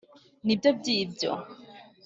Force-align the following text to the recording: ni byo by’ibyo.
ni 0.45 0.53
byo 0.59 0.69
by’ibyo. 0.79 1.31